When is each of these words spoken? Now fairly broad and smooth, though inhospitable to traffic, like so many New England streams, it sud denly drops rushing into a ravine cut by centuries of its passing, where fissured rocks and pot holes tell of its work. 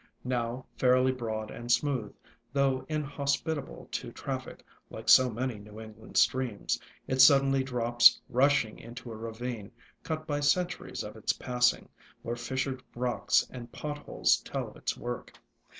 Now 0.25 0.65
fairly 0.79 1.11
broad 1.11 1.51
and 1.51 1.71
smooth, 1.71 2.15
though 2.51 2.87
inhospitable 2.89 3.87
to 3.91 4.11
traffic, 4.11 4.65
like 4.89 5.07
so 5.09 5.29
many 5.29 5.59
New 5.59 5.79
England 5.79 6.17
streams, 6.17 6.79
it 7.05 7.21
sud 7.21 7.43
denly 7.43 7.63
drops 7.63 8.19
rushing 8.27 8.79
into 8.79 9.11
a 9.11 9.15
ravine 9.15 9.71
cut 10.01 10.25
by 10.25 10.39
centuries 10.39 11.03
of 11.03 11.15
its 11.15 11.33
passing, 11.33 11.87
where 12.23 12.35
fissured 12.35 12.81
rocks 12.95 13.45
and 13.51 13.71
pot 13.71 13.99
holes 13.99 14.37
tell 14.37 14.69
of 14.69 14.75
its 14.75 14.97
work. 14.97 15.33